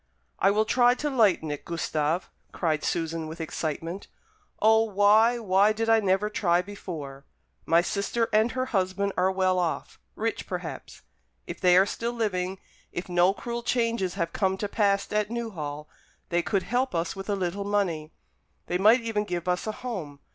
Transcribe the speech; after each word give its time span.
"I 0.39 0.49
will 0.49 0.65
try 0.65 0.95
to 0.95 1.11
lighten 1.11 1.51
it, 1.51 1.63
Gustave," 1.63 2.25
cried 2.51 2.83
Susan, 2.83 3.27
with 3.27 3.39
excitement. 3.39 4.07
"O, 4.59 4.81
why, 4.81 5.37
why 5.37 5.73
did 5.73 5.89
I 5.89 5.99
never 5.99 6.27
try 6.27 6.59
before! 6.63 7.23
My 7.67 7.81
sister 7.81 8.27
and 8.33 8.53
her 8.53 8.65
husband 8.73 9.13
are 9.15 9.31
well 9.31 9.59
off 9.59 9.99
rich 10.15 10.47
perhaps. 10.47 11.03
If 11.45 11.61
they 11.61 11.77
are 11.77 11.85
still 11.85 12.13
living, 12.13 12.57
if 12.91 13.09
no 13.09 13.31
cruel 13.31 13.61
changes 13.61 14.15
have 14.15 14.33
come 14.33 14.57
to 14.57 14.67
pass 14.67 15.11
at 15.13 15.29
Newhall, 15.29 15.87
they 16.29 16.41
could 16.41 16.63
help 16.63 16.95
us 16.95 17.15
with 17.15 17.29
a 17.29 17.35
little 17.35 17.63
money. 17.63 18.11
They 18.65 18.79
might 18.79 19.01
even 19.01 19.23
give 19.23 19.47
us 19.47 19.67
a 19.67 19.71
home. 19.85 20.19